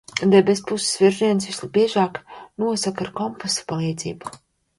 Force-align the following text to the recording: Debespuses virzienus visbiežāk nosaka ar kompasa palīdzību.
Debespuses 0.33 0.95
virzienus 1.01 1.49
visbiežāk 1.49 2.17
nosaka 2.65 3.07
ar 3.07 3.13
kompasa 3.21 3.69
palīdzību. 3.75 4.35